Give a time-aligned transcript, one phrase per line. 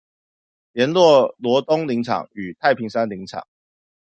[0.71, 3.45] 聯絡羅東林場與太平山林場